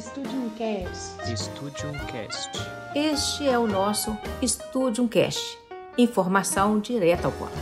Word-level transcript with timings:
Studium 0.00 0.48
Cast. 0.56 1.36
Studium 1.36 1.92
Cast. 2.06 2.50
Este 2.94 3.46
é 3.46 3.58
o 3.58 3.66
nosso 3.66 4.16
Studium 4.42 5.06
Cast. 5.06 5.58
Informação 5.98 6.80
direta 6.80 7.26
ao 7.26 7.32
ponto. 7.32 7.52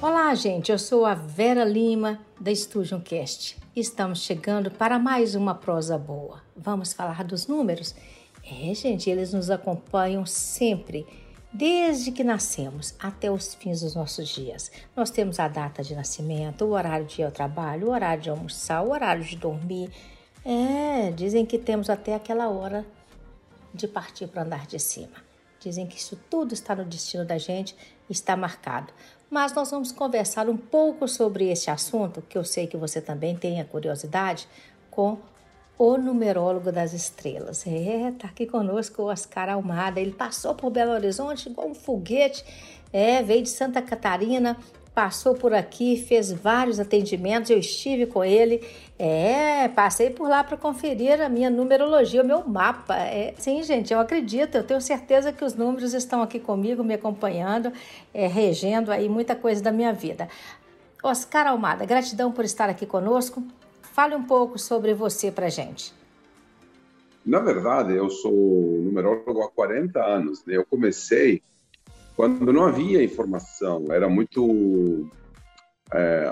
Olá, 0.00 0.32
gente. 0.36 0.70
Eu 0.70 0.78
sou 0.78 1.04
a 1.04 1.12
Vera 1.12 1.64
Lima 1.64 2.20
da 2.38 2.54
Studium 2.54 3.00
Cast. 3.00 3.58
Estamos 3.74 4.20
chegando 4.20 4.70
para 4.70 4.96
mais 4.96 5.34
uma 5.34 5.56
prosa 5.56 5.98
boa. 5.98 6.40
Vamos 6.56 6.92
falar 6.92 7.24
dos 7.24 7.48
números? 7.48 7.96
É, 8.44 8.72
gente, 8.74 9.10
eles 9.10 9.32
nos 9.32 9.50
acompanham 9.50 10.24
sempre 10.24 11.04
desde 11.52 12.10
que 12.10 12.24
nascemos 12.24 12.94
até 12.98 13.30
os 13.30 13.54
fins 13.54 13.82
dos 13.82 13.94
nossos 13.94 14.28
dias. 14.28 14.72
Nós 14.96 15.10
temos 15.10 15.38
a 15.38 15.48
data 15.48 15.82
de 15.82 15.94
nascimento, 15.94 16.64
o 16.64 16.70
horário 16.70 17.04
de 17.06 17.20
ir 17.20 17.24
ao 17.24 17.30
trabalho, 17.30 17.88
o 17.88 17.90
horário 17.90 18.22
de 18.22 18.30
almoçar, 18.30 18.82
o 18.82 18.90
horário 18.90 19.22
de 19.22 19.36
dormir. 19.36 19.90
É, 20.44 21.10
dizem 21.10 21.44
que 21.44 21.58
temos 21.58 21.90
até 21.90 22.14
aquela 22.14 22.48
hora 22.48 22.86
de 23.74 23.86
partir 23.86 24.26
para 24.28 24.42
andar 24.42 24.66
de 24.66 24.78
cima. 24.78 25.32
Dizem 25.60 25.86
que 25.86 25.96
isso 25.96 26.18
tudo 26.28 26.54
está 26.54 26.74
no 26.74 26.84
destino 26.84 27.24
da 27.24 27.38
gente, 27.38 27.76
está 28.08 28.36
marcado. 28.36 28.92
Mas 29.30 29.52
nós 29.52 29.70
vamos 29.70 29.92
conversar 29.92 30.48
um 30.48 30.56
pouco 30.56 31.06
sobre 31.06 31.50
esse 31.50 31.70
assunto, 31.70 32.22
que 32.22 32.36
eu 32.36 32.44
sei 32.44 32.66
que 32.66 32.76
você 32.76 33.00
também 33.00 33.36
tem 33.36 33.60
a 33.60 33.64
curiosidade, 33.64 34.48
com 34.90 35.18
o 35.84 35.98
numerólogo 35.98 36.70
das 36.70 36.92
estrelas. 36.92 37.66
É, 37.66 38.12
tá 38.16 38.28
aqui 38.28 38.46
conosco 38.46 39.02
o 39.02 39.06
Oscar 39.06 39.48
Almada. 39.48 39.98
Ele 39.98 40.12
passou 40.12 40.54
por 40.54 40.70
Belo 40.70 40.92
Horizonte 40.92 41.48
igual 41.48 41.68
um 41.68 41.74
foguete, 41.74 42.44
é, 42.92 43.20
veio 43.20 43.42
de 43.42 43.48
Santa 43.48 43.82
Catarina, 43.82 44.56
passou 44.94 45.34
por 45.34 45.52
aqui, 45.52 45.96
fez 45.96 46.30
vários 46.30 46.78
atendimentos. 46.78 47.50
Eu 47.50 47.58
estive 47.58 48.06
com 48.06 48.22
ele, 48.24 48.64
é, 48.96 49.66
passei 49.66 50.10
por 50.10 50.28
lá 50.28 50.44
para 50.44 50.56
conferir 50.56 51.20
a 51.20 51.28
minha 51.28 51.50
numerologia, 51.50 52.22
o 52.22 52.26
meu 52.26 52.46
mapa. 52.46 52.96
É, 52.98 53.34
sim, 53.36 53.60
gente, 53.64 53.92
eu 53.92 53.98
acredito, 53.98 54.54
eu 54.54 54.62
tenho 54.62 54.80
certeza 54.80 55.32
que 55.32 55.44
os 55.44 55.54
números 55.54 55.94
estão 55.94 56.22
aqui 56.22 56.38
comigo, 56.38 56.84
me 56.84 56.94
acompanhando, 56.94 57.72
é, 58.14 58.28
regendo 58.28 58.92
aí 58.92 59.08
muita 59.08 59.34
coisa 59.34 59.60
da 59.60 59.72
minha 59.72 59.92
vida. 59.92 60.28
Oscar 61.02 61.48
Almada, 61.48 61.84
gratidão 61.84 62.30
por 62.30 62.44
estar 62.44 62.68
aqui 62.68 62.86
conosco. 62.86 63.42
Fale 63.92 64.14
um 64.14 64.24
pouco 64.24 64.58
sobre 64.58 64.94
você 64.94 65.30
para 65.30 65.50
gente. 65.50 65.92
Na 67.24 67.38
verdade, 67.38 67.94
eu 67.94 68.08
sou 68.10 68.32
numerólogo 68.82 69.42
há 69.42 69.50
40 69.50 70.02
anos. 70.02 70.44
Né? 70.44 70.56
Eu 70.56 70.64
comecei 70.64 71.42
quando 72.16 72.52
não 72.52 72.64
havia 72.64 73.02
informação, 73.02 73.86
era 73.90 74.08
muito. 74.08 75.08
É, 75.92 76.26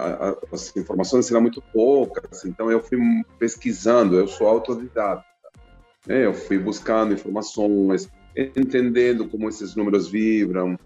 as 0.51 0.75
informações 0.75 1.31
eram 1.31 1.43
muito 1.43 1.61
poucas, 1.61 2.47
então 2.47 2.71
eu 2.71 2.81
fui 2.81 2.99
pesquisando, 3.39 4.19
eu 4.19 4.27
sou 4.27 4.47
autodidata. 4.47 5.25
Né? 6.07 6.25
Eu 6.25 6.33
fui 6.33 6.59
buscando 6.59 7.13
informações, 7.13 8.09
entendendo 8.35 9.29
como 9.29 9.49
esses 9.49 9.77
números 9.77 10.09
vibram. 10.09 10.79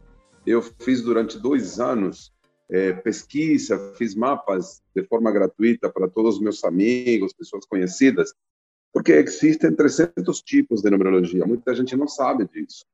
Eu 0.45 0.61
fiz 0.61 1.03
durante 1.03 1.39
dois 1.39 1.79
anos 1.79 2.34
é, 2.71 2.93
pesquisa, 2.93 3.93
fiz 3.97 4.15
mapas 4.15 4.83
de 4.95 5.05
forma 5.05 5.31
gratuita 5.31 5.91
para 5.91 6.09
todos 6.09 6.37
os 6.37 6.41
meus 6.41 6.65
amigos, 6.65 7.33
pessoas 7.33 7.67
conhecidas, 7.67 8.35
porque 8.93 9.13
existem 9.13 9.75
300 9.75 10.41
tipos 10.43 10.83
de 10.83 10.91
numerologia, 10.91 11.47
muita 11.47 11.75
gente 11.75 11.97
não 11.97 12.09
sabe 12.09 12.47
disso. 12.47 12.85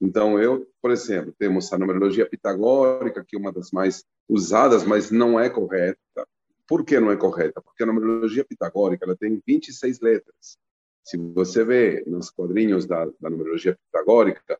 Então, 0.00 0.40
eu, 0.40 0.66
por 0.80 0.90
exemplo, 0.90 1.32
temos 1.38 1.72
a 1.72 1.78
numerologia 1.78 2.28
pitagórica, 2.28 3.24
que 3.24 3.36
é 3.36 3.38
uma 3.38 3.52
das 3.52 3.70
mais 3.70 4.04
usadas, 4.28 4.82
mas 4.82 5.12
não 5.12 5.38
é 5.38 5.48
correta. 5.48 6.26
Por 6.66 6.84
que 6.84 6.98
não 6.98 7.12
é 7.12 7.16
correta? 7.16 7.60
Porque 7.62 7.84
a 7.84 7.86
numerologia 7.86 8.44
pitagórica 8.44 9.04
ela 9.04 9.16
tem 9.16 9.40
26 9.46 10.00
letras. 10.00 10.58
Se 11.04 11.16
você 11.16 11.64
vê 11.64 12.02
nos 12.06 12.30
quadrinhos 12.30 12.84
da, 12.84 13.04
da 13.20 13.30
numerologia 13.30 13.76
pitagórica, 13.76 14.58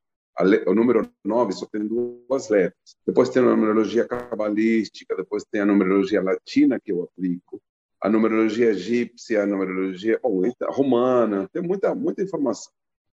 o 0.66 0.74
número 0.74 1.08
9 1.24 1.52
só 1.52 1.66
tem 1.66 1.86
duas 1.86 2.48
letras. 2.48 2.96
Depois 3.06 3.28
tem 3.28 3.42
a 3.42 3.46
numerologia 3.46 4.06
cabalística, 4.06 5.16
depois 5.16 5.44
tem 5.44 5.60
a 5.60 5.66
numerologia 5.66 6.22
latina 6.22 6.80
que 6.80 6.92
eu 6.92 7.02
aplico, 7.02 7.60
a 8.00 8.08
numerologia 8.08 8.70
egípcia, 8.70 9.42
a 9.42 9.46
numerologia 9.46 10.18
bom, 10.22 10.42
romana, 10.68 11.48
tem 11.52 11.62
muita, 11.62 11.94
muita 11.94 12.22
informação. 12.22 12.72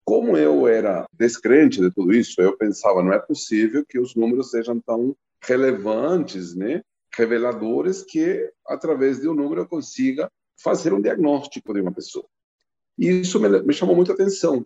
Como 0.04 0.36
eu 0.36 0.68
era 0.68 1.06
descrente 1.12 1.80
de 1.80 1.90
tudo 1.90 2.12
isso, 2.12 2.40
eu 2.42 2.56
pensava, 2.56 3.02
não 3.02 3.12
é 3.12 3.18
possível 3.18 3.84
que 3.88 3.98
os 3.98 4.14
números 4.14 4.50
sejam 4.50 4.78
tão 4.80 5.16
relevantes, 5.40 6.54
né? 6.54 6.82
reveladores, 7.16 8.02
que 8.02 8.50
através 8.66 9.20
de 9.20 9.28
um 9.28 9.34
número 9.34 9.62
eu 9.62 9.68
consiga 9.68 10.30
fazer 10.56 10.92
um 10.92 11.00
diagnóstico 11.00 11.72
de 11.72 11.80
uma 11.80 11.92
pessoa. 11.92 12.26
E 12.98 13.08
isso 13.08 13.40
me, 13.40 13.62
me 13.62 13.72
chamou 13.72 13.96
muita 13.96 14.12
atenção. 14.12 14.64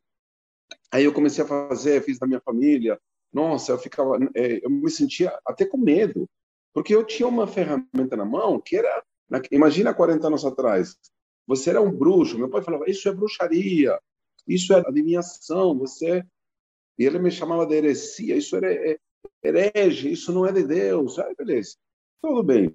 Aí 0.91 1.05
eu 1.05 1.13
comecei 1.13 1.45
a 1.45 1.47
fazer, 1.47 2.03
fiz 2.03 2.19
da 2.19 2.27
minha 2.27 2.41
família. 2.41 2.99
Nossa, 3.33 3.73
eu 3.73 3.79
ficava, 3.79 4.19
é, 4.35 4.65
eu 4.65 4.71
me 4.71 4.91
sentia 4.91 5.39
até 5.47 5.67
com 5.67 5.77
medo, 5.77 6.29
porque 6.73 6.95
eu 6.95 7.05
tinha 7.05 7.29
uma 7.29 7.47
ferramenta 7.47 8.17
na 8.17 8.25
mão 8.25 8.61
que 8.61 8.77
era, 8.77 9.05
imagina 9.51 9.95
40 9.95 10.27
anos 10.27 10.45
atrás, 10.45 10.97
você 11.47 11.71
era 11.71 11.81
um 11.81 11.91
bruxo. 11.91 12.39
Meu 12.39 12.49
pai 12.49 12.63
falava, 12.63 12.89
isso 12.89 13.09
é 13.09 13.13
bruxaria, 13.13 13.99
isso 14.47 14.73
é 14.73 14.83
adivinhação, 14.87 15.77
você. 15.79 16.25
E 16.99 17.05
ele 17.05 17.19
me 17.19 17.31
chamava 17.31 17.67
de 17.67 17.75
heresia, 17.75 18.37
isso 18.37 18.57
era 18.57 18.73
é, 18.73 18.99
herege, 19.43 20.11
isso 20.11 20.33
não 20.33 20.47
é 20.47 20.53
de 20.53 20.65
Deus. 20.65 21.19
Aí, 21.19 21.35
beleza, 21.35 21.77
tudo 22.23 22.43
bem. 22.43 22.75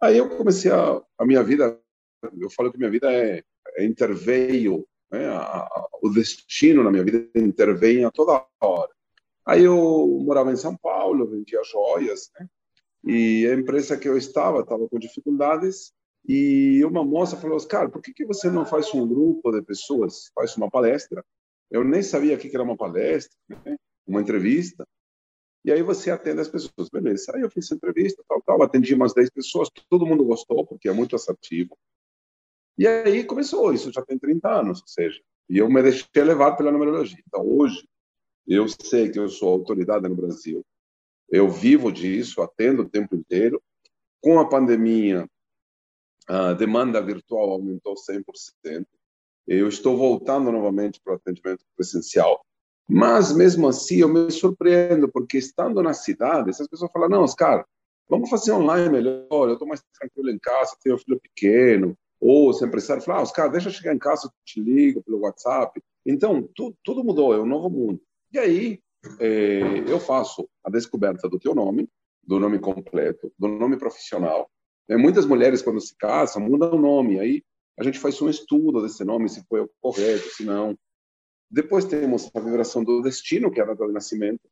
Aí 0.00 0.18
eu 0.18 0.36
comecei 0.36 0.70
a, 0.70 1.02
a 1.18 1.26
minha 1.26 1.42
vida, 1.42 1.80
eu 2.38 2.50
falo 2.50 2.70
que 2.70 2.78
minha 2.78 2.90
vida 2.90 3.12
é, 3.12 3.42
é 3.76 3.84
interveio 3.84 4.86
né? 5.14 5.26
A, 5.28 5.40
a, 5.40 5.88
o 6.02 6.10
destino 6.10 6.82
na 6.82 6.90
minha 6.90 7.04
vida 7.04 7.28
intervém 7.36 8.04
a 8.04 8.10
toda 8.10 8.44
hora. 8.60 8.90
Aí 9.46 9.62
eu 9.64 10.22
morava 10.24 10.52
em 10.52 10.56
São 10.56 10.76
Paulo, 10.76 11.28
vendia 11.28 11.62
joias, 11.64 12.30
né? 12.38 12.48
e 13.04 13.46
a 13.46 13.54
empresa 13.54 13.96
que 13.96 14.08
eu 14.08 14.16
estava 14.16 14.60
estava 14.60 14.88
com 14.88 14.98
dificuldades, 14.98 15.92
e 16.26 16.82
uma 16.84 17.04
moça 17.04 17.36
falou, 17.36 17.56
Oscar, 17.56 17.90
por 17.90 18.00
que, 18.00 18.14
que 18.14 18.24
você 18.24 18.50
não 18.50 18.64
faz 18.64 18.92
um 18.94 19.06
grupo 19.06 19.52
de 19.52 19.60
pessoas, 19.60 20.30
faz 20.34 20.56
uma 20.56 20.70
palestra? 20.70 21.22
Eu 21.70 21.84
nem 21.84 22.02
sabia 22.02 22.34
o 22.34 22.38
que 22.38 22.50
era 22.54 22.62
uma 22.62 22.76
palestra, 22.76 23.36
né? 23.48 23.76
uma 24.06 24.22
entrevista. 24.22 24.86
E 25.64 25.70
aí 25.70 25.82
você 25.82 26.10
atende 26.10 26.40
as 26.40 26.48
pessoas, 26.48 26.88
beleza. 26.90 27.32
Aí 27.34 27.42
eu 27.42 27.50
fiz 27.50 27.70
entrevista, 27.70 28.22
tal, 28.26 28.42
tal, 28.42 28.62
atendi 28.62 28.94
umas 28.94 29.12
10 29.12 29.30
pessoas, 29.30 29.68
todo 29.88 30.06
mundo 30.06 30.24
gostou, 30.24 30.64
porque 30.66 30.88
é 30.88 30.92
muito 30.92 31.14
assertivo. 31.14 31.76
E 32.76 32.86
aí 32.86 33.24
começou, 33.24 33.72
isso 33.72 33.92
já 33.92 34.02
tem 34.02 34.18
30 34.18 34.48
anos, 34.48 34.80
ou 34.80 34.88
seja, 34.88 35.20
e 35.48 35.58
eu 35.58 35.68
me 35.68 35.82
deixei 35.82 36.22
levar 36.22 36.56
pela 36.56 36.72
numerologia. 36.72 37.22
Então, 37.26 37.46
hoje, 37.46 37.86
eu 38.46 38.66
sei 38.68 39.10
que 39.10 39.18
eu 39.18 39.28
sou 39.28 39.52
autoridade 39.52 40.08
no 40.08 40.14
Brasil, 40.14 40.64
eu 41.30 41.48
vivo 41.48 41.90
disso, 41.90 42.42
atendo 42.42 42.82
o 42.82 42.88
tempo 42.88 43.14
inteiro. 43.14 43.62
Com 44.20 44.38
a 44.38 44.48
pandemia, 44.48 45.28
a 46.28 46.52
demanda 46.52 47.00
virtual 47.02 47.50
aumentou 47.50 47.94
100%. 47.94 48.86
Eu 49.46 49.68
estou 49.68 49.96
voltando 49.96 50.50
novamente 50.50 51.00
para 51.02 51.14
o 51.14 51.16
atendimento 51.16 51.64
presencial. 51.76 52.44
Mas, 52.88 53.34
mesmo 53.34 53.68
assim, 53.68 53.96
eu 53.96 54.08
me 54.08 54.30
surpreendo, 54.30 55.10
porque 55.10 55.38
estando 55.38 55.82
na 55.82 55.92
cidade, 55.92 56.50
essas 56.50 56.68
pessoas 56.68 56.90
falam: 56.92 57.08
não, 57.08 57.22
Oscar, 57.22 57.66
vamos 58.08 58.28
fazer 58.28 58.52
online 58.52 58.90
melhor, 58.90 59.48
eu 59.48 59.54
estou 59.54 59.68
mais 59.68 59.82
tranquilo 59.98 60.30
em 60.30 60.38
casa, 60.38 60.76
tenho 60.82 60.96
um 60.96 60.98
filho 60.98 61.20
pequeno, 61.20 61.96
ou 62.26 62.54
se 62.54 62.64
o 62.64 62.66
empresário 62.66 63.02
fala, 63.02 63.18
ah, 63.18 63.22
Oscar, 63.22 63.50
deixa 63.50 63.68
eu 63.68 63.72
chegar 63.72 63.94
em 63.94 63.98
casa, 63.98 64.28
eu 64.28 64.30
te 64.46 64.58
ligo 64.58 65.02
pelo 65.02 65.20
WhatsApp. 65.20 65.78
Então, 66.06 66.48
tu, 66.54 66.74
tudo 66.82 67.04
mudou, 67.04 67.34
é 67.34 67.38
um 67.38 67.44
novo 67.44 67.68
mundo. 67.68 68.00
E 68.32 68.38
aí, 68.38 68.80
é, 69.20 69.60
eu 69.86 70.00
faço 70.00 70.48
a 70.64 70.70
descoberta 70.70 71.28
do 71.28 71.38
teu 71.38 71.54
nome, 71.54 71.86
do 72.26 72.40
nome 72.40 72.58
completo, 72.58 73.30
do 73.38 73.46
nome 73.46 73.76
profissional. 73.76 74.50
É, 74.88 74.96
muitas 74.96 75.26
mulheres, 75.26 75.60
quando 75.60 75.82
se 75.82 75.94
casam, 75.98 76.40
mudam 76.40 76.72
o 76.72 76.80
nome. 76.80 77.20
Aí 77.20 77.42
a 77.78 77.84
gente 77.84 77.98
faz 77.98 78.20
um 78.22 78.30
estudo 78.30 78.80
desse 78.80 79.04
nome, 79.04 79.28
se 79.28 79.44
foi 79.46 79.60
o 79.60 79.70
correto, 79.82 80.30
se 80.30 80.46
não. 80.46 80.74
Depois 81.50 81.84
temos 81.84 82.30
a 82.34 82.40
vibração 82.40 82.82
do 82.82 83.02
destino, 83.02 83.50
que 83.50 83.60
é 83.60 83.64
a 83.64 83.66
data 83.66 83.86
de 83.86 83.92
nascimento, 83.92 84.48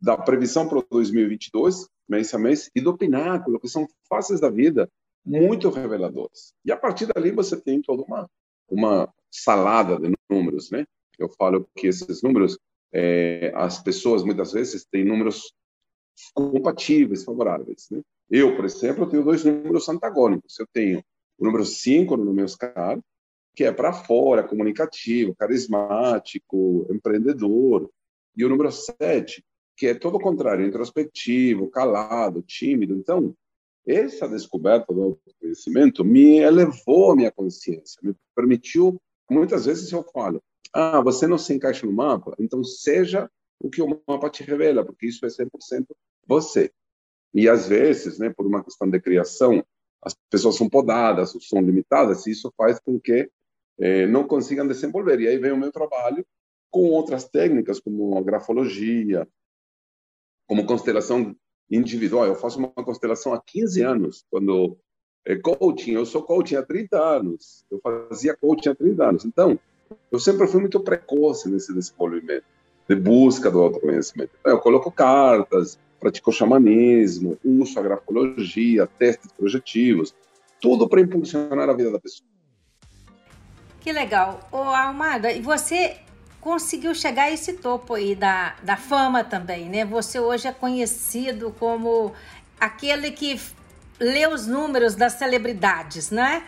da 0.00 0.16
previsão 0.16 0.68
para 0.68 0.80
2022, 0.88 1.88
mês 2.08 2.32
a 2.32 2.38
mês, 2.38 2.70
e 2.72 2.80
do 2.80 2.96
pináculo, 2.96 3.58
que 3.58 3.66
são 3.68 3.88
fases 4.08 4.38
da 4.38 4.48
vida 4.48 4.88
muito 5.24 5.70
reveladores. 5.70 6.54
E 6.64 6.72
a 6.72 6.76
partir 6.76 7.06
dali 7.06 7.30
você 7.30 7.60
tem 7.60 7.80
toda 7.80 8.02
uma, 8.02 8.28
uma 8.68 9.12
salada 9.30 9.98
de 9.98 10.12
números, 10.28 10.70
né? 10.70 10.86
Eu 11.18 11.28
falo 11.28 11.68
que 11.76 11.86
esses 11.86 12.22
números, 12.22 12.58
é, 12.92 13.52
as 13.54 13.82
pessoas 13.82 14.24
muitas 14.24 14.52
vezes 14.52 14.84
têm 14.84 15.04
números 15.04 15.52
compatíveis, 16.34 17.24
favoráveis, 17.24 17.88
né? 17.90 18.00
Eu, 18.30 18.54
por 18.54 18.64
exemplo, 18.64 19.08
tenho 19.08 19.24
dois 19.24 19.44
números 19.44 19.88
antagônicos. 19.88 20.58
Eu 20.58 20.66
tenho 20.72 21.02
o 21.38 21.44
número 21.44 21.64
5 21.64 22.16
no 22.16 22.32
meu 22.32 22.44
Oscar, 22.44 22.98
que 23.54 23.64
é 23.64 23.72
para 23.72 23.92
fora, 23.92 24.46
comunicativo, 24.46 25.34
carismático, 25.34 26.86
empreendedor, 26.90 27.90
e 28.36 28.44
o 28.44 28.48
número 28.48 28.70
7, 28.70 29.44
que 29.76 29.88
é 29.88 29.94
todo 29.94 30.16
o 30.16 30.20
contrário, 30.20 30.64
introspectivo, 30.64 31.68
calado, 31.68 32.42
tímido. 32.42 32.94
Então, 32.94 33.34
essa 33.86 34.28
descoberta 34.28 34.92
do 34.92 35.02
autoconhecimento 35.02 36.04
me 36.04 36.38
elevou 36.38 37.12
a 37.12 37.16
minha 37.16 37.32
consciência, 37.32 38.00
me 38.02 38.14
permitiu, 38.34 39.00
muitas 39.30 39.66
vezes 39.66 39.90
eu 39.90 40.02
falo, 40.12 40.42
ah, 40.72 41.00
você 41.00 41.26
não 41.26 41.38
se 41.38 41.54
encaixa 41.54 41.86
no 41.86 41.92
mapa, 41.92 42.34
então 42.38 42.62
seja 42.62 43.28
o 43.60 43.68
que 43.68 43.82
o 43.82 44.00
mapa 44.06 44.30
te 44.30 44.42
revela, 44.42 44.84
porque 44.84 45.06
isso 45.06 45.24
é 45.24 45.28
100% 45.28 45.86
você. 46.26 46.70
E 47.34 47.48
às 47.48 47.68
vezes, 47.68 48.18
né, 48.18 48.30
por 48.30 48.46
uma 48.46 48.62
questão 48.62 48.88
de 48.88 49.00
criação, 49.00 49.64
as 50.02 50.14
pessoas 50.30 50.56
são 50.56 50.68
podadas, 50.68 51.34
são 51.42 51.60
limitadas, 51.60 52.26
e 52.26 52.30
isso 52.30 52.52
faz 52.56 52.80
com 52.80 52.98
que 52.98 53.30
eh, 53.78 54.06
não 54.06 54.26
consigam 54.26 54.66
desenvolver. 54.66 55.20
E 55.20 55.28
aí 55.28 55.38
vem 55.38 55.52
o 55.52 55.56
meu 55.56 55.70
trabalho 55.70 56.26
com 56.70 56.90
outras 56.90 57.28
técnicas, 57.28 57.80
como 57.80 58.22
grafologia, 58.24 59.28
como 60.48 60.66
constelação 60.66 61.36
individual. 61.70 62.26
Eu 62.26 62.34
faço 62.34 62.58
uma 62.58 62.68
constelação 62.68 63.32
há 63.32 63.40
15 63.40 63.82
anos, 63.82 64.24
quando 64.30 64.76
é 65.24 65.36
coaching, 65.36 65.92
eu 65.92 66.06
sou 66.06 66.22
coaching 66.22 66.56
há 66.56 66.62
30 66.62 66.98
anos, 66.98 67.64
eu 67.70 67.80
fazia 67.80 68.36
coaching 68.36 68.70
há 68.70 68.74
30 68.74 69.04
anos. 69.04 69.24
Então, 69.24 69.58
eu 70.10 70.18
sempre 70.18 70.46
fui 70.46 70.60
muito 70.60 70.80
precoce 70.80 71.48
nesse 71.48 71.72
desenvolvimento, 71.72 72.44
de 72.88 72.96
busca 72.96 73.50
do 73.50 73.60
autoconhecimento. 73.60 74.32
Então, 74.40 74.52
eu 74.52 74.58
coloco 74.58 74.90
cartas, 74.90 75.78
pratico 76.00 76.32
xamanismo, 76.32 77.38
uso 77.44 77.78
a 77.78 77.82
grafologia, 77.82 78.88
testes 78.98 79.30
projetivos, 79.32 80.14
tudo 80.60 80.88
para 80.88 81.00
impulsionar 81.00 81.68
a 81.68 81.74
vida 81.74 81.90
da 81.90 82.00
pessoa. 82.00 82.28
Que 83.80 83.92
legal. 83.92 84.40
Ô, 84.50 84.58
Almada, 84.58 85.32
e 85.32 85.40
você 85.40 85.98
conseguiu 86.40 86.94
chegar 86.94 87.24
a 87.24 87.30
esse 87.30 87.54
topo 87.54 87.94
aí 87.94 88.14
da, 88.14 88.54
da 88.62 88.76
fama 88.76 89.22
também, 89.22 89.68
né? 89.68 89.84
Você 89.84 90.18
hoje 90.18 90.48
é 90.48 90.52
conhecido 90.52 91.54
como 91.58 92.12
aquele 92.58 93.10
que 93.10 93.40
lê 93.98 94.26
os 94.26 94.46
números 94.46 94.94
das 94.94 95.14
celebridades, 95.14 96.10
né? 96.10 96.42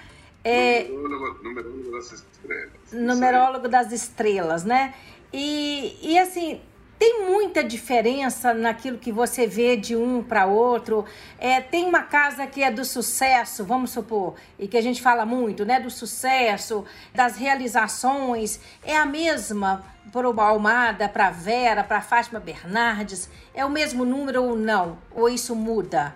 É, 0.45 0.85
numerólogo, 0.85 1.45
numerólogo 1.45 1.93
das 1.93 2.13
estrelas. 2.13 2.73
Numerólogo 2.93 3.69
das 3.69 3.93
estrelas, 3.93 4.65
né? 4.65 4.95
E, 5.33 5.97
e 6.03 6.19
assim, 6.19 6.61
tem 6.99 7.29
muita 7.29 7.65
diferença 7.65 8.55
naquilo 8.55 8.97
que 8.97 9.11
você 9.11 9.47
vê 9.47 9.77
de 9.77 9.97
um 9.97 10.23
para 10.23 10.47
outro. 10.47 11.05
É, 11.39 11.61
tem 11.61 11.85
uma 11.85 12.03
casa 12.03 12.47
que 12.47 12.63
é 12.63 12.71
do 12.71 12.85
sucesso, 12.85 13.65
vamos 13.65 13.91
supor, 13.91 14.35
e 14.59 14.69
que 14.69 14.77
a 14.77 14.81
gente 14.81 15.03
fala 15.03 15.27
muito, 15.27 15.65
né? 15.65 15.81
Do 15.81 15.91
sucesso, 15.91 16.85
das 17.13 17.37
realizações. 17.37 18.61
É 18.85 18.97
a 18.97 19.05
mesma 19.05 19.85
para 20.13 20.31
o 20.31 20.41
Almada, 20.41 21.09
para 21.09 21.29
a 21.29 21.31
Vera, 21.31 21.83
para 21.83 21.99
a 21.99 22.03
Fátima 22.03 22.39
Bernardes? 22.39 23.29
É 23.55 23.65
o 23.65 23.71
mesmo 23.71 24.05
número 24.05 24.43
ou 24.45 24.57
não? 24.57 24.99
Ou 25.15 25.29
isso 25.29 25.55
muda? 25.55 26.15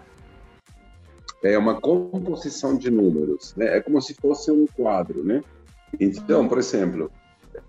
É 1.43 1.59
uma 1.59 1.81
composição 1.81 2.77
de 2.77 2.91
números, 2.91 3.55
né? 3.57 3.77
É 3.77 3.81
como 3.81 4.01
se 4.01 4.15
fosse 4.15 4.51
um 4.51 4.67
quadro, 4.67 5.25
né? 5.25 5.43
Então, 5.99 6.49
por 6.49 6.59
exemplo, 6.59 7.11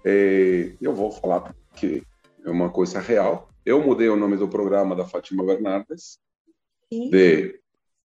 é, 0.04 0.72
eu 0.82 0.94
vou 0.94 1.12
falar 1.12 1.54
que 1.76 2.04
é 2.48 2.50
uma 2.50 2.72
coisa 2.72 3.02
real. 3.02 3.50
Eu 3.66 3.82
mudei 3.84 4.08
o 4.08 4.16
nome 4.16 4.38
do 4.38 4.48
programa 4.48 4.96
da 4.96 5.06
Fátima 5.06 5.46
Bernardes 5.46 6.18
Sim. 6.92 7.10
de 7.10 7.60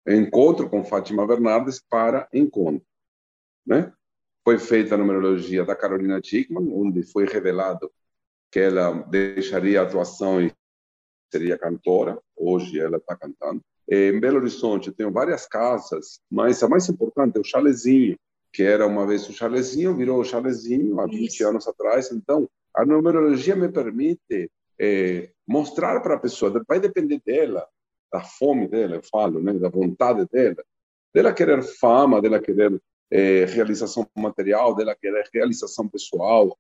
Encontro 0.07 0.71
com 0.71 0.85
Fátima 0.85 1.27
Bernardes 1.27 1.81
para 1.81 2.29
Encontro, 2.33 2.87
né? 3.67 3.93
Foi 4.45 4.59
feita 4.59 4.95
a 4.95 4.99
numerologia 4.99 5.65
da 5.65 5.75
Carolina 5.75 6.21
Dickman, 6.21 6.73
onde 6.73 7.03
foi 7.03 7.27
revelado 7.27 7.91
que 8.51 8.61
ela 8.61 8.93
deixaria 9.03 9.81
a 9.81 9.83
atuação 9.85 10.41
e 10.41 10.53
seria 11.31 11.59
cantora. 11.59 12.17
Hoje 12.37 12.79
ela 12.79 12.99
está 12.99 13.17
cantando. 13.17 13.61
Em 13.91 14.19
Belo 14.21 14.39
Horizonte, 14.39 14.89
eu 14.89 14.95
tenho 14.95 15.11
várias 15.11 15.47
casas, 15.47 16.21
mas 16.31 16.63
a 16.63 16.69
mais 16.69 16.89
importante 16.89 17.37
é 17.37 17.41
o 17.41 17.45
Chalezinho, 17.45 18.17
que 18.53 18.63
era 18.63 18.87
uma 18.87 19.05
vez 19.05 19.29
o 19.29 19.33
Chalezinho, 19.33 19.97
virou 19.97 20.21
o 20.21 20.25
Chalezinho 20.25 21.01
há 21.01 21.07
20 21.07 21.27
Isso. 21.27 21.47
anos 21.47 21.67
atrás. 21.67 22.13
Então, 22.13 22.49
a 22.75 22.85
numerologia 22.85 23.57
me 23.57 23.69
permite 23.69 24.51
é, 24.79 25.31
mostrar 25.47 26.01
para 26.01 26.15
a 26.15 26.19
pessoa, 26.19 26.63
vai 26.67 26.79
depender 26.81 27.21
dela, 27.25 27.67
da 28.13 28.21
fome 28.21 28.69
dela, 28.69 28.97
eu 28.97 29.03
falo, 29.03 29.41
né, 29.41 29.53
da 29.55 29.69
vontade 29.69 30.27
dela, 30.31 30.65
dela 31.13 31.33
querer 31.33 31.63
fama, 31.63 32.23
dela 32.23 32.41
querer 32.41 32.81
é, 33.11 33.45
realização 33.45 34.07
material, 34.17 34.75
dela 34.75 34.95
querer 34.95 35.29
realização 35.33 35.89
pessoal. 35.89 36.57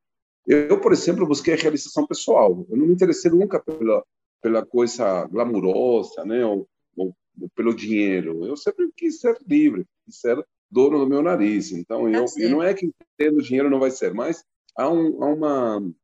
Eu, 0.47 0.81
por 0.81 0.93
exemplo, 0.93 1.27
busquei 1.27 1.55
realização 1.55 2.07
pessoal. 2.07 2.67
Eu 2.71 2.77
não 2.77 2.87
me 2.87 2.95
interessei 2.95 3.31
nunca 3.31 3.61
pela 3.61 4.03
pela 4.41 4.65
coisa 4.65 5.25
glamurosa, 5.27 6.25
né, 6.25 6.45
ou, 6.45 6.69
ou, 6.97 7.15
ou 7.41 7.49
pelo 7.55 7.75
dinheiro. 7.75 8.45
Eu 8.45 8.57
sempre 8.57 8.91
quis 8.97 9.21
ser 9.21 9.37
livre, 9.47 9.87
quis 10.05 10.21
ser 10.21 10.43
dono 10.71 10.99
do 10.99 11.09
meu 11.09 11.23
nariz. 11.23 11.73
Então, 11.73 12.09
eu, 12.09 12.25
e 12.37 12.49
não 12.49 12.63
é 12.63 12.75
que 12.75 12.93
tendo 13.17 13.43
dinheiro 13.43 13.71
não 13.71 13.81
vai 13.81 13.91
ser, 13.91 14.15
mas 14.15 14.45
há, 14.77 14.89
um, 14.91 15.23
há 15.23 15.27
uma 15.27 15.95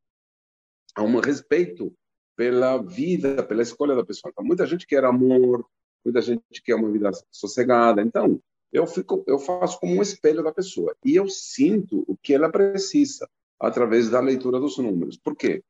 há 0.95 1.03
um 1.03 1.19
respeito 1.19 1.93
pela 2.35 2.77
vida, 2.77 3.43
pela 3.43 3.61
escolha 3.61 3.95
da 3.95 4.05
pessoa. 4.05 4.31
Então, 4.31 4.45
muita 4.45 4.65
gente 4.65 4.85
quer 4.87 5.03
amor, 5.03 5.65
muita 6.03 6.21
gente 6.21 6.61
quer 6.63 6.75
uma 6.75 6.91
vida 6.91 7.11
sossegada. 7.31 8.01
Então, 8.01 8.41
eu 8.71 8.85
fico, 8.85 9.23
eu 9.27 9.39
faço 9.39 9.79
como 9.79 9.95
um 9.95 10.01
espelho 10.01 10.43
da 10.43 10.51
pessoa 10.51 10.95
e 11.03 11.15
eu 11.15 11.29
sinto 11.29 12.03
o 12.07 12.17
que 12.17 12.33
ela 12.33 12.49
precisa 12.49 13.29
através 13.59 14.09
da 14.09 14.19
leitura 14.19 14.59
dos 14.59 14.77
números. 14.77 15.17
Por 15.17 15.35
quê? 15.35 15.63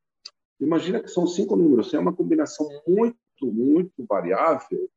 Imagina 0.59 1.01
que 1.01 1.09
são 1.09 1.27
cinco 1.27 1.55
números, 1.55 1.93
é 1.93 1.99
uma 1.99 2.13
combinação 2.13 2.67
muito, 2.87 3.17
muito 3.43 4.05
variável 4.07 4.89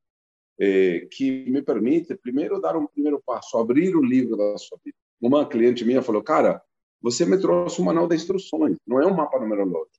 é, 0.58 1.06
que 1.10 1.50
me 1.50 1.62
permite, 1.62 2.14
primeiro, 2.16 2.60
dar 2.60 2.76
um 2.76 2.86
primeiro 2.86 3.20
passo, 3.24 3.58
abrir 3.58 3.94
o 3.94 4.02
livro 4.02 4.36
da 4.36 4.56
sua 4.56 4.78
vida. 4.84 4.96
Uma 5.20 5.46
cliente 5.46 5.84
minha 5.84 6.00
falou, 6.00 6.22
cara, 6.22 6.62
você 7.00 7.24
me 7.24 7.40
trouxe 7.40 7.80
um 7.80 7.84
manual 7.84 8.08
de 8.08 8.16
instruções, 8.16 8.76
não 8.86 9.00
é 9.00 9.06
um 9.06 9.14
mapa 9.14 9.38
numerológico 9.38 9.98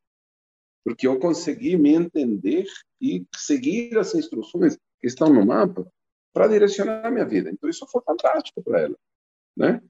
porque 0.84 1.08
eu 1.08 1.20
consegui 1.20 1.78
me 1.78 1.94
entender 1.94 2.66
e 3.02 3.26
seguir 3.36 3.98
as 3.98 4.16
instruções 4.16 4.76
que 5.00 5.08
estão 5.08 5.32
no 5.32 5.46
mapa 5.46 5.88
para 6.34 6.48
direcionar 6.48 7.06
a 7.06 7.12
minha 7.12 7.26
vida. 7.26 7.50
Então 7.50 7.70
isso 7.70 7.86
foi 7.92 8.02
fantástico 8.02 8.62
para 8.64 8.82
ela, 8.82 8.96
né? 9.56 9.82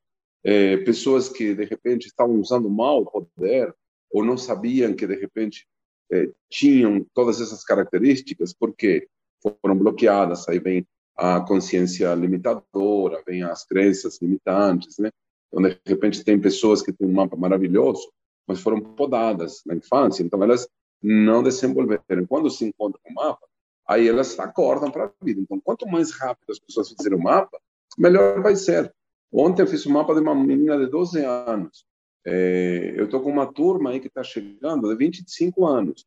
É, 0.43 0.77
pessoas 0.77 1.29
que 1.29 1.53
de 1.53 1.65
repente 1.65 2.07
estavam 2.07 2.35
usando 2.35 2.69
mal 2.69 3.01
o 3.01 3.05
poder 3.05 3.73
ou 4.09 4.23
não 4.23 4.37
sabiam 4.37 4.93
que 4.93 5.05
de 5.05 5.15
repente 5.15 5.67
é, 6.11 6.29
tinham 6.49 7.05
todas 7.13 7.41
essas 7.41 7.63
características 7.63 8.53
porque 8.53 9.07
foram 9.41 9.77
bloqueadas. 9.77 10.47
Aí 10.47 10.59
vem 10.59 10.87
a 11.15 11.41
consciência 11.41 12.13
limitadora, 12.13 13.21
vem 13.25 13.43
as 13.43 13.65
crenças 13.65 14.21
limitantes, 14.21 14.97
né? 14.97 15.11
Então 15.51 15.63
de 15.63 15.79
repente 15.85 16.23
tem 16.23 16.39
pessoas 16.39 16.81
que 16.81 16.93
têm 16.93 17.07
um 17.07 17.13
mapa 17.13 17.35
maravilhoso, 17.35 18.11
mas 18.47 18.61
foram 18.61 18.79
podadas 18.79 19.61
na 19.65 19.75
infância, 19.75 20.23
então 20.23 20.41
elas 20.43 20.67
não 21.01 21.43
desenvolveram. 21.43 22.25
Quando 22.27 22.49
se 22.49 22.65
encontram 22.65 22.99
com 23.03 23.11
o 23.11 23.15
mapa, 23.15 23.47
aí 23.87 24.07
elas 24.07 24.37
acordam 24.39 24.91
para 24.91 25.05
a 25.05 25.11
vida. 25.21 25.41
Então, 25.41 25.59
quanto 25.59 25.87
mais 25.87 26.11
rápido 26.11 26.51
as 26.51 26.59
pessoas 26.59 26.89
fizerem 26.89 27.17
o 27.17 27.21
mapa, 27.21 27.59
melhor 27.97 28.41
vai 28.41 28.55
ser. 28.55 28.93
Ontem 29.31 29.61
eu 29.61 29.67
fiz 29.67 29.85
o 29.85 29.91
mapa 29.91 30.13
de 30.13 30.19
uma 30.19 30.35
menina 30.35 30.77
de 30.77 30.87
12 30.87 31.23
anos. 31.23 31.85
É, 32.25 32.93
eu 32.95 33.05
estou 33.05 33.21
com 33.21 33.31
uma 33.31 33.51
turma 33.51 33.91
aí 33.91 33.99
que 33.99 34.07
está 34.07 34.23
chegando 34.23 34.89
de 34.89 34.95
25 34.95 35.65
anos. 35.65 36.05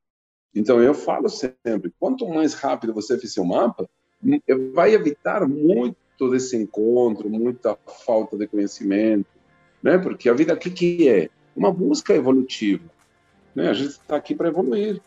Então, 0.55 0.83
eu 0.83 0.95
falo 0.95 1.29
sempre, 1.29 1.93
quanto 1.99 2.29
mais 2.29 2.55
rápido 2.55 2.93
você 2.93 3.19
fizer 3.19 3.41
o 3.41 3.47
mapa, 3.47 3.89
vai 4.73 4.95
evitar 4.95 5.49
muito 5.49 5.97
desse 6.31 6.57
encontro, 6.57 7.29
muita 7.29 7.77
falta 8.05 8.37
de 8.37 8.47
conhecimento, 8.47 9.27
né? 9.83 9.99
Porque 9.99 10.29
a 10.29 10.35
vida, 10.35 10.55
o 10.55 10.57
que, 10.57 10.71
que 10.71 11.09
é? 11.09 11.29
Uma 11.55 11.73
busca 11.73 12.15
evolutiva. 12.15 12.85
Né? 13.55 13.69
A 13.69 13.73
gente 13.75 13.91
está 13.91 14.17
aqui 14.17 14.35
para 14.35 14.49
evoluir. 14.49 15.01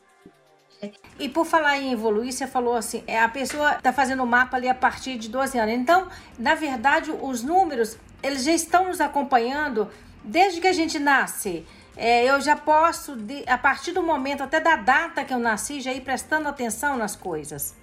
E 1.17 1.29
por 1.29 1.46
falar 1.46 1.79
em 1.79 1.94
evoluir, 1.94 2.32
você 2.32 2.46
falou 2.46 2.75
assim, 2.75 3.03
é, 3.08 3.20
a 3.20 3.29
pessoa 3.29 3.75
está 3.77 3.94
fazendo 3.94 4.22
o 4.22 4.27
mapa 4.27 4.58
ali 4.58 4.67
a 4.67 4.75
partir 4.75 5.17
de 5.17 5.29
12 5.29 5.58
anos. 5.58 5.74
Então, 5.74 6.08
na 6.38 6.53
verdade, 6.53 7.12
os 7.12 7.41
números, 7.41 7.98
eles 8.22 8.44
já 8.44 8.51
estão 8.51 8.88
nos 8.88 9.00
acompanhando 9.01 9.88
desde 10.24 10.60
que 10.60 10.67
a 10.67 10.74
gente 10.74 11.00
nasce. 11.00 11.65
É, 11.98 12.29
eu 12.29 12.41
já 12.41 12.58
posso, 12.58 13.15
de, 13.15 13.48
a 13.48 13.58
partir 13.58 13.94
do 13.94 14.03
momento, 14.03 14.44
até 14.44 14.60
da 14.60 14.75
data 14.75 15.24
que 15.24 15.34
eu 15.34 15.39
nasci, 15.39 15.79
já 15.79 15.94
ir 15.94 16.01
prestando 16.01 16.48
atenção 16.50 16.98
nas 16.98 17.15
coisas. 17.15 17.74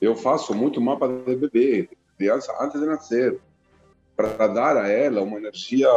Eu 0.00 0.14
faço 0.14 0.54
muito 0.54 0.80
mapa 0.80 1.08
de 1.08 1.34
bebê, 1.34 1.88
criança 2.16 2.54
antes 2.60 2.80
de 2.80 2.86
nascer, 2.86 3.40
para 4.16 4.46
dar 4.46 4.76
a 4.76 4.88
ela 4.88 5.22
uma 5.22 5.38
energia 5.38 5.88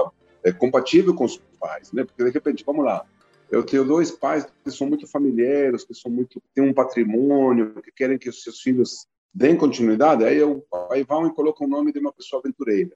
é, 0.43 0.51
compatível 0.51 1.13
com 1.13 1.25
os 1.25 1.37
pais, 1.59 1.91
né? 1.91 2.03
Porque 2.03 2.23
de 2.23 2.31
repente, 2.31 2.63
vamos 2.65 2.85
lá, 2.85 3.05
eu 3.49 3.63
tenho 3.63 3.85
dois 3.85 4.11
pais 4.11 4.45
que 4.63 4.71
são 4.71 4.87
muito 4.87 5.07
familiares, 5.07 5.85
que 5.85 5.93
são 5.93 6.11
muito 6.11 6.41
têm 6.53 6.63
um 6.63 6.73
patrimônio, 6.73 7.81
que 7.81 7.91
querem 7.91 8.17
que 8.17 8.29
os 8.29 8.43
seus 8.43 8.59
filhos 8.61 9.07
deem 9.33 9.55
continuidade. 9.55 10.23
Aí 10.25 10.37
eu 10.37 10.65
aí 10.91 11.03
vão 11.03 11.27
e 11.27 11.33
colocam 11.33 11.65
o 11.65 11.69
nome 11.69 11.93
de 11.93 11.99
uma 11.99 12.11
pessoa 12.11 12.41
aventureira. 12.41 12.95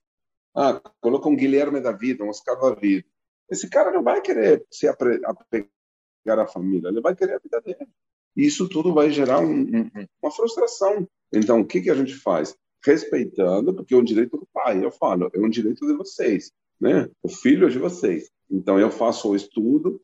Ah, 0.56 0.82
colocam 1.00 1.32
um 1.32 1.36
Guilherme 1.36 1.80
da 1.80 1.94
vida, 1.94 2.24
um 2.24 2.30
Oscar 2.30 2.60
da 2.60 2.76
vida. 2.76 3.08
Esse 3.50 3.70
cara 3.70 3.92
não 3.92 4.04
vai 4.04 4.22
querer 4.22 4.66
se 4.70 4.88
apegar 4.88 6.40
à 6.40 6.48
família, 6.48 6.90
ele 6.90 7.02
vai 7.02 7.16
querer 7.16 7.36
a 7.36 7.40
vida 7.40 7.62
dele. 7.62 7.88
Isso 8.36 8.68
tudo 8.68 8.94
vai 8.94 9.12
gerar 9.12 9.40
um, 9.40 9.90
uma 10.22 10.32
frustração. 10.32 11.08
Então, 11.34 11.62
o 11.62 11.66
que, 11.66 11.82
que 11.82 11.90
a 11.90 11.96
gente 11.96 12.16
faz? 12.16 12.56
Respeitando, 12.84 13.74
porque 13.74 13.94
é 13.94 13.98
um 13.98 14.04
direito 14.04 14.38
do 14.38 14.48
pai. 14.54 14.84
Eu 14.84 14.92
falo, 14.92 15.30
é 15.34 15.40
um 15.40 15.50
direito 15.50 15.86
de 15.86 15.94
vocês, 15.94 16.52
né? 16.80 17.10
O 17.22 17.30
filho 17.30 17.68
é 17.68 17.70
de 17.70 17.80
vocês. 17.80 18.30
Então 18.50 18.80
eu 18.80 18.92
faço 18.92 19.30
o 19.30 19.36
estudo. 19.36 20.02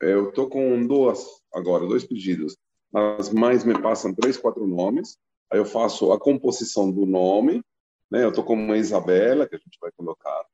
Eu 0.00 0.30
estou 0.30 0.48
com 0.48 0.84
duas 0.86 1.24
agora, 1.54 1.86
dois 1.86 2.04
pedidos. 2.04 2.56
As 2.92 3.30
mães 3.30 3.64
me 3.64 3.80
passam 3.80 4.14
três, 4.14 4.36
quatro 4.36 4.66
nomes. 4.66 5.16
Aí 5.50 5.58
eu 5.58 5.64
faço 5.64 6.12
a 6.12 6.18
composição 6.18 6.90
do 6.90 7.06
nome. 7.06 7.62
Né? 8.10 8.24
Eu 8.24 8.30
estou 8.30 8.44
com 8.44 8.54
uma 8.54 8.76
Isabela 8.76 9.46
que 9.46 9.54
a 9.54 9.58
gente 9.58 9.78
vai 9.80 9.90
colocar. 9.96 10.44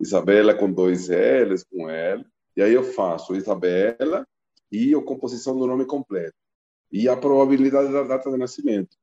Isabela 0.00 0.54
com 0.54 0.70
dois 0.70 1.08
L's, 1.08 1.64
com 1.64 1.88
L. 1.90 2.24
E 2.56 2.62
aí 2.62 2.72
eu 2.72 2.82
faço 2.82 3.34
Isabela 3.34 4.26
e 4.72 4.94
a 4.94 5.02
composição 5.02 5.56
do 5.58 5.66
nome 5.66 5.84
completo. 5.84 6.36
E 6.90 7.08
a 7.08 7.16
probabilidade 7.16 7.92
da 7.92 8.02
data 8.02 8.30
de 8.30 8.36
nascimento. 8.36 8.96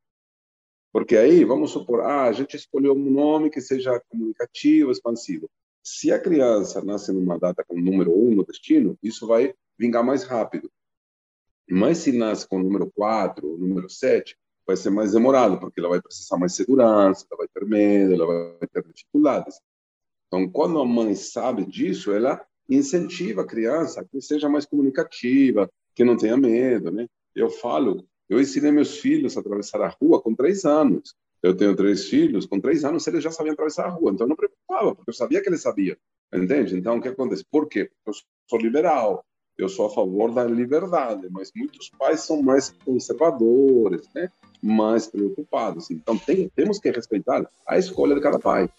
Porque 0.93 1.17
aí, 1.17 1.43
vamos 1.43 1.71
supor, 1.71 2.01
ah, 2.01 2.25
a 2.25 2.31
gente 2.31 2.55
escolheu 2.55 2.93
um 2.93 3.09
nome 3.09 3.49
que 3.49 3.59
seja 3.59 3.99
comunicativo, 4.09 4.91
expansivo. 4.91 5.49
Se 5.83 6.11
a 6.11 6.19
criança 6.19 6.83
nasce 6.83 7.11
numa 7.11 7.37
data 7.39 7.65
com 7.67 7.75
o 7.75 7.81
número 7.81 8.11
1 8.11 8.29
um 8.29 8.35
no 8.35 8.45
destino, 8.45 8.95
isso 9.01 9.25
vai 9.25 9.55
vingar 9.77 10.03
mais 10.03 10.23
rápido. 10.23 10.71
Mas 11.67 11.97
se 11.97 12.11
nasce 12.11 12.47
com 12.47 12.57
o 12.59 12.63
número 12.63 12.91
4, 12.91 13.55
o 13.55 13.57
número 13.57 13.89
7, 13.89 14.37
vai 14.67 14.77
ser 14.77 14.91
mais 14.91 15.13
demorado, 15.13 15.59
porque 15.59 15.79
ela 15.79 15.89
vai 15.89 16.01
precisar 16.01 16.37
mais 16.37 16.53
segurança, 16.53 17.25
ela 17.29 17.39
vai 17.39 17.47
ter 17.47 17.65
medo, 17.65 18.13
ela 18.13 18.57
vai 18.59 18.67
ter 18.67 18.83
dificuldades. 18.93 19.59
Então, 20.27 20.47
quando 20.47 20.79
a 20.79 20.85
mãe 20.85 21.15
sabe 21.15 21.65
disso, 21.65 22.13
ela 22.13 22.39
incentiva 22.69 23.41
a 23.41 23.47
criança 23.47 24.01
a 24.01 24.05
que 24.05 24.21
seja 24.21 24.47
mais 24.47 24.65
comunicativa, 24.65 25.67
que 25.95 26.03
não 26.03 26.15
tenha 26.15 26.37
medo, 26.37 26.91
né? 26.91 27.07
Eu 27.35 27.49
falo 27.49 28.07
eu 28.33 28.41
ensinei 28.41 28.71
meus 28.71 28.97
filhos 28.97 29.37
a 29.37 29.39
atravessar 29.39 29.81
a 29.81 29.89
rua 29.89 30.21
com 30.21 30.33
três 30.33 30.65
anos. 30.65 31.15
Eu 31.41 31.55
tenho 31.55 31.75
três 31.75 32.05
filhos, 32.05 32.45
com 32.45 32.59
três 32.59 32.85
anos 32.85 33.05
eles 33.05 33.23
já 33.23 33.31
sabiam 33.31 33.53
atravessar 33.53 33.85
a 33.85 33.89
rua, 33.89 34.11
então 34.11 34.25
não 34.25 34.35
preocupava, 34.35 34.95
porque 34.95 35.09
eu 35.09 35.13
sabia 35.13 35.41
que 35.41 35.49
eles 35.49 35.61
sabiam, 35.61 35.97
entende? 36.33 36.77
Então, 36.77 36.97
o 36.97 37.01
que 37.01 37.09
acontece? 37.09 37.43
Por 37.51 37.67
quê? 37.67 37.91
Eu 38.05 38.13
sou 38.49 38.59
liberal, 38.59 39.25
eu 39.57 39.67
sou 39.67 39.87
a 39.87 39.89
favor 39.89 40.33
da 40.33 40.45
liberdade, 40.45 41.27
mas 41.29 41.51
muitos 41.53 41.89
pais 41.89 42.21
são 42.21 42.41
mais 42.41 42.69
conservadores, 42.85 44.07
né? 44.15 44.29
mais 44.61 45.05
preocupados. 45.05 45.91
Então, 45.91 46.17
tem, 46.17 46.49
temos 46.55 46.79
que 46.79 46.89
respeitar 46.89 47.45
a 47.67 47.77
escolha 47.77 48.15
de 48.15 48.21
cada 48.21 48.39
pai. 48.39 48.69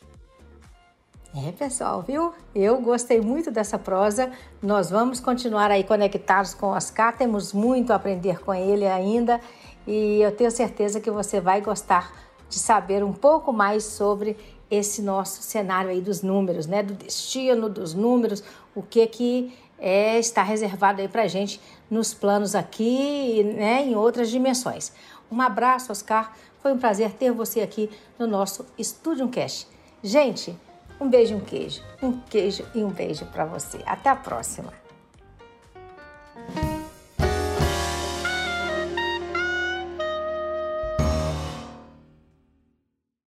É, 1.36 1.50
pessoal, 1.50 2.00
viu? 2.00 2.32
Eu 2.54 2.80
gostei 2.80 3.20
muito 3.20 3.50
dessa 3.50 3.76
prosa. 3.76 4.30
Nós 4.62 4.88
vamos 4.88 5.18
continuar 5.18 5.68
aí 5.68 5.82
conectados 5.82 6.54
com 6.54 6.66
o 6.66 6.70
Oscar. 6.70 7.16
Temos 7.16 7.52
muito 7.52 7.92
a 7.92 7.96
aprender 7.96 8.38
com 8.38 8.54
ele 8.54 8.86
ainda 8.86 9.40
e 9.84 10.20
eu 10.22 10.30
tenho 10.30 10.48
certeza 10.48 11.00
que 11.00 11.10
você 11.10 11.40
vai 11.40 11.60
gostar 11.60 12.14
de 12.48 12.56
saber 12.56 13.02
um 13.02 13.12
pouco 13.12 13.52
mais 13.52 13.82
sobre 13.82 14.36
esse 14.70 15.02
nosso 15.02 15.42
cenário 15.42 15.90
aí 15.90 16.00
dos 16.00 16.22
números, 16.22 16.68
né? 16.68 16.84
Do 16.84 16.94
destino, 16.94 17.68
dos 17.68 17.94
números, 17.94 18.44
o 18.72 18.80
que 18.80 19.04
que 19.08 19.58
é, 19.76 20.20
está 20.20 20.44
reservado 20.44 21.00
aí 21.00 21.08
para 21.08 21.26
gente 21.26 21.60
nos 21.90 22.14
planos 22.14 22.54
aqui, 22.54 23.42
né? 23.42 23.84
Em 23.84 23.96
outras 23.96 24.30
dimensões. 24.30 24.92
Um 25.28 25.40
abraço, 25.40 25.90
Oscar. 25.90 26.32
Foi 26.62 26.72
um 26.72 26.78
prazer 26.78 27.12
ter 27.14 27.32
você 27.32 27.60
aqui 27.60 27.90
no 28.16 28.24
nosso 28.28 28.64
Studio 28.80 29.28
Cash. 29.28 29.66
Gente, 30.00 30.56
um 31.00 31.08
beijo, 31.08 31.34
um 31.34 31.40
queijo, 31.40 31.82
um 32.02 32.20
queijo 32.20 32.64
e 32.74 32.82
um 32.82 32.90
beijo 32.90 33.24
para 33.26 33.44
você. 33.44 33.80
Até 33.86 34.10
a 34.10 34.16
próxima. 34.16 34.83